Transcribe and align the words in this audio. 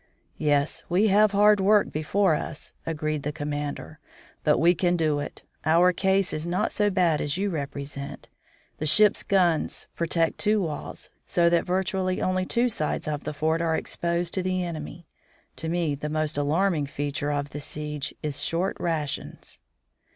"Yes, 0.39 0.83
we 0.89 1.09
have 1.09 1.31
hard 1.31 1.59
work 1.59 1.91
before 1.91 2.33
us," 2.33 2.73
agreed 2.87 3.21
the 3.21 3.31
commander, 3.31 3.99
"but 4.43 4.57
we 4.57 4.73
can 4.73 4.97
do 4.97 5.19
it. 5.19 5.43
Our 5.63 5.93
case 5.93 6.33
is 6.33 6.47
not 6.47 6.71
so 6.71 6.89
bad 6.89 7.21
as 7.21 7.37
you 7.37 7.51
represent. 7.51 8.27
The 8.79 8.87
ship's 8.87 9.21
guns 9.21 9.85
protect 9.95 10.39
two 10.39 10.59
walls, 10.59 11.11
so 11.27 11.51
that 11.51 11.67
virtually 11.67 12.19
only 12.19 12.47
two 12.47 12.67
sides 12.67 13.07
of 13.07 13.25
the 13.25 13.31
fort 13.35 13.61
are 13.61 13.75
exposed 13.77 14.33
to 14.33 14.41
the 14.41 14.63
enemy. 14.63 15.05
To 15.57 15.69
me 15.69 15.93
the 15.93 16.09
most 16.09 16.35
alarming 16.35 16.87
feature 16.87 17.29
of 17.31 17.51
the 17.51 17.59
siege 17.59 18.11
is 18.23 18.41
short 18.41 18.77
rations." 18.79 19.59